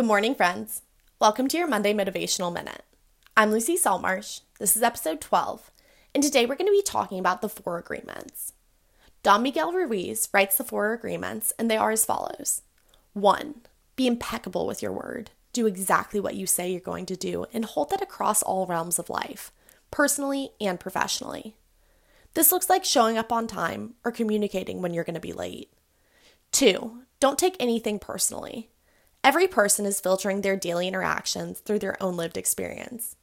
Good 0.00 0.06
morning, 0.06 0.34
friends. 0.34 0.80
Welcome 1.20 1.46
to 1.48 1.58
your 1.58 1.66
Monday 1.66 1.92
Motivational 1.92 2.50
Minute. 2.50 2.84
I'm 3.36 3.50
Lucy 3.50 3.76
Salmarsh. 3.76 4.40
This 4.58 4.74
is 4.74 4.82
episode 4.82 5.20
12, 5.20 5.70
and 6.14 6.24
today 6.24 6.46
we're 6.46 6.54
going 6.54 6.68
to 6.68 6.72
be 6.72 6.80
talking 6.80 7.18
about 7.18 7.42
the 7.42 7.50
four 7.50 7.76
agreements. 7.76 8.54
Don 9.22 9.42
Miguel 9.42 9.74
Ruiz 9.74 10.30
writes 10.32 10.56
the 10.56 10.64
four 10.64 10.94
agreements, 10.94 11.52
and 11.58 11.70
they 11.70 11.76
are 11.76 11.90
as 11.90 12.06
follows 12.06 12.62
1. 13.12 13.56
Be 13.94 14.06
impeccable 14.06 14.66
with 14.66 14.80
your 14.80 14.90
word. 14.90 15.32
Do 15.52 15.66
exactly 15.66 16.18
what 16.18 16.34
you 16.34 16.46
say 16.46 16.70
you're 16.70 16.80
going 16.80 17.04
to 17.04 17.14
do, 17.14 17.44
and 17.52 17.66
hold 17.66 17.90
that 17.90 18.00
across 18.00 18.42
all 18.42 18.64
realms 18.64 18.98
of 18.98 19.10
life, 19.10 19.52
personally 19.90 20.52
and 20.62 20.80
professionally. 20.80 21.56
This 22.32 22.50
looks 22.50 22.70
like 22.70 22.86
showing 22.86 23.18
up 23.18 23.30
on 23.30 23.46
time 23.46 23.96
or 24.02 24.12
communicating 24.12 24.80
when 24.80 24.94
you're 24.94 25.04
going 25.04 25.12
to 25.12 25.20
be 25.20 25.34
late. 25.34 25.70
2. 26.52 27.02
Don't 27.20 27.38
take 27.38 27.56
anything 27.60 27.98
personally. 27.98 28.69
Every 29.22 29.46
person 29.46 29.84
is 29.84 30.00
filtering 30.00 30.40
their 30.40 30.56
daily 30.56 30.88
interactions 30.88 31.60
through 31.60 31.80
their 31.80 32.02
own 32.02 32.16
lived 32.16 32.36
experience, 32.36 33.16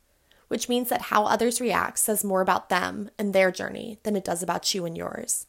which 0.48 0.70
means 0.70 0.90
that 0.90 1.04
how 1.04 1.26
others 1.26 1.60
react 1.60 1.98
says 1.98 2.24
more 2.24 2.42
about 2.42 2.70
them 2.70 3.10
and 3.18 3.34
their 3.34 3.52
journey 3.52 3.98
than 4.04 4.16
it 4.16 4.24
does 4.24 4.44
about 4.44 4.74
you 4.76 4.86
and 4.86 4.96
yours. 4.96 5.48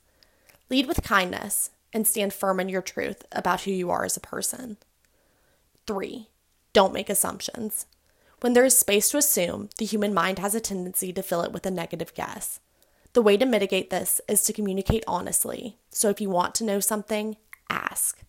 Lead 0.71 0.87
with 0.87 1.03
kindness 1.03 1.71
and 1.93 2.07
stand 2.07 2.33
firm 2.33 2.61
in 2.61 2.69
your 2.69 2.83
truth 2.83 3.25
about 3.33 3.63
who 3.63 3.71
you 3.71 3.91
are 3.91 4.05
as 4.05 4.17
a 4.17 4.21
person. 4.21 4.79
3. 5.87 6.29
Don't 6.73 6.93
make 6.93 7.11
assumptions. 7.11 7.87
When 8.41 8.53
there 8.53 8.65
is 8.65 8.79
space 8.79 9.11
to 9.11 9.19
assume, 9.19 9.69
the 9.79 9.85
human 9.85 10.15
mind 10.15 10.39
has 10.39 10.55
a 10.55 10.61
tendency 10.61 11.13
to 11.13 11.23
fill 11.23 11.43
it 11.43 11.53
with 11.53 11.67
a 11.67 11.71
negative 11.71 12.15
guess. 12.15 12.61
The 13.15 13.23
way 13.23 13.37
to 13.37 13.47
mitigate 13.47 13.91
this 13.91 14.21
is 14.29 14.43
to 14.45 14.53
communicate 14.53 15.03
honestly. 15.07 15.77
So 15.91 16.09
if 16.09 16.21
you 16.21 16.31
want 16.31 16.55
to 16.57 16.65
know 16.65 16.79
something, 16.81 17.37
ask. 17.69 18.23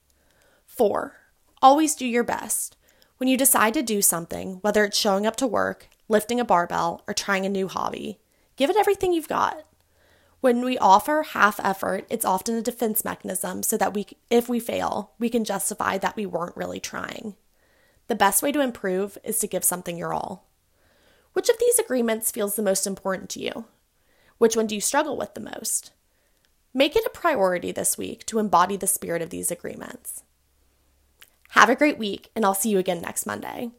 4. 0.66 1.16
Always 1.62 1.96
do 1.96 2.06
your 2.06 2.24
best. 2.24 2.78
When 3.18 3.28
you 3.28 3.36
decide 3.36 3.74
to 3.74 3.84
do 3.84 4.02
something, 4.02 4.60
whether 4.62 4.86
it's 4.86 4.98
showing 4.98 5.28
up 5.28 5.36
to 5.38 5.48
work, 5.48 5.90
lifting 6.08 6.40
a 6.40 6.46
barbell, 6.46 7.04
or 7.06 7.14
trying 7.14 7.46
a 7.46 7.50
new 7.50 7.68
hobby, 7.68 8.18
give 8.56 8.70
it 8.70 8.78
everything 8.78 9.12
you've 9.12 9.28
got. 9.28 9.66
When 10.40 10.64
we 10.64 10.78
offer 10.78 11.24
half 11.24 11.60
effort, 11.62 12.06
it's 12.10 12.24
often 12.24 12.56
a 12.56 12.62
defense 12.62 13.04
mechanism 13.04 13.62
so 13.62 13.76
that 13.76 13.94
we 13.94 14.08
if 14.30 14.48
we 14.48 14.62
fail, 14.62 15.12
we 15.20 15.30
can 15.30 15.44
justify 15.44 15.98
that 15.98 16.16
we 16.16 16.26
weren't 16.26 16.56
really 16.56 16.80
trying. 16.80 17.36
The 18.08 18.16
best 18.16 18.42
way 18.42 18.54
to 18.54 18.62
improve 18.62 19.18
is 19.26 19.40
to 19.40 19.48
give 19.48 19.66
something 19.66 19.98
your 19.98 20.14
all. 20.14 20.48
Which 21.34 21.50
of 21.50 21.60
these 21.60 21.78
agreements 21.78 22.32
feels 22.32 22.56
the 22.56 22.64
most 22.64 22.88
important 22.88 23.30
to 23.32 23.42
you? 23.42 23.66
Which 24.38 24.56
one 24.56 24.68
do 24.68 24.76
you 24.76 24.82
struggle 24.82 25.18
with 25.18 25.34
the 25.34 25.42
most? 25.42 25.92
Make 26.74 26.96
it 26.96 27.06
a 27.06 27.10
priority 27.10 27.74
this 27.74 27.98
week 27.98 28.26
to 28.28 28.40
embody 28.40 28.78
the 28.78 28.88
spirit 28.88 29.22
of 29.22 29.30
these 29.30 29.52
agreements. 29.52 30.24
Have 31.50 31.70
a 31.70 31.76
great 31.76 31.98
week, 31.98 32.30
and 32.36 32.46
I'll 32.46 32.54
see 32.54 32.70
you 32.70 32.78
again 32.78 33.02
next 33.02 33.26
Monday. 33.26 33.72